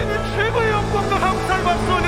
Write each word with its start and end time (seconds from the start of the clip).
우리는 0.00 0.16
최고의 0.34 0.70
영광과 0.70 1.18
감사를 1.18 1.62
받소서. 1.64 1.99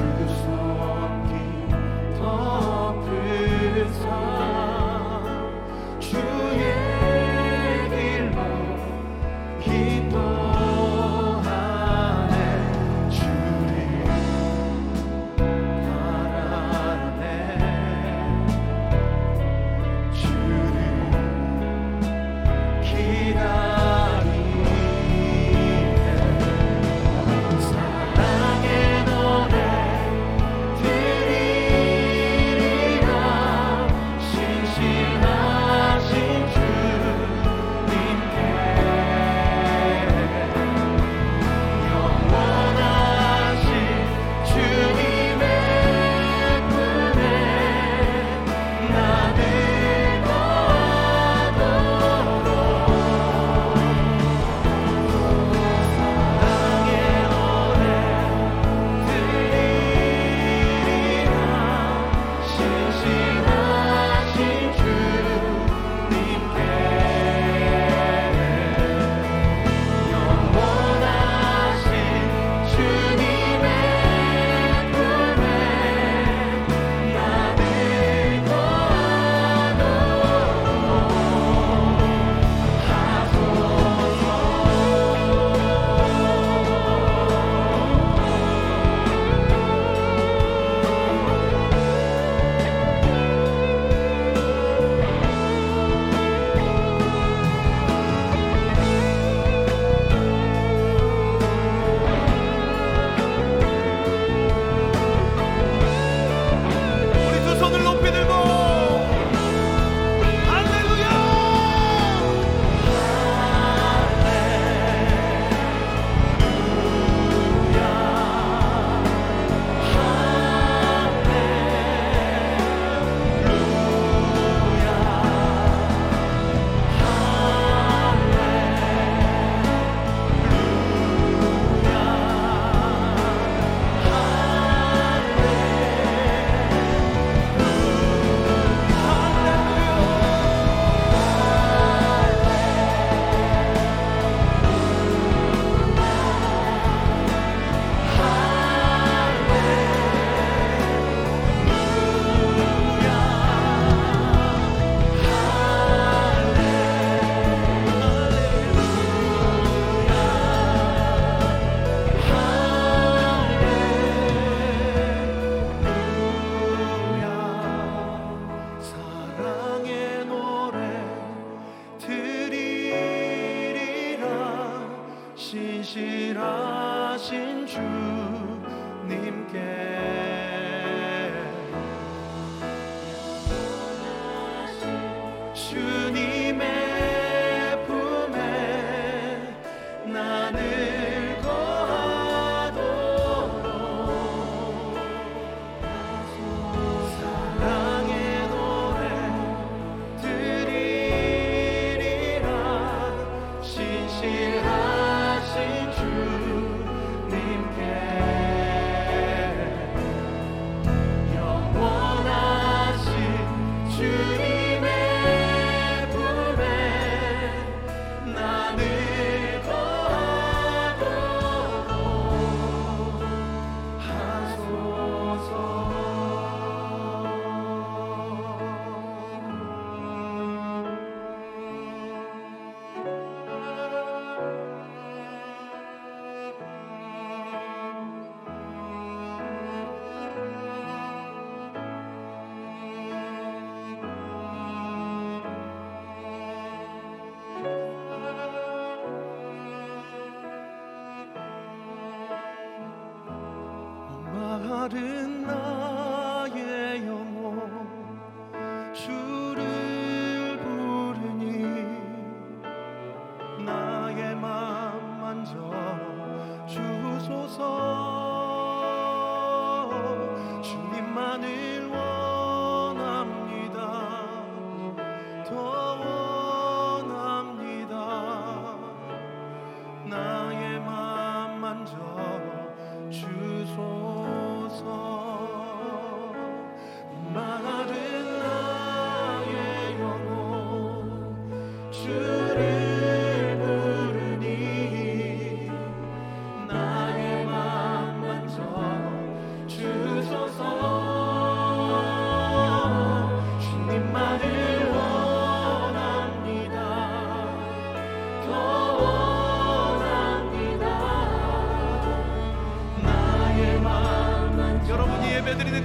truth. 0.00 0.49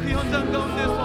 Dios, 0.05 0.23
en 0.25 0.51
donde 0.51 0.81
estoy. 0.83 1.04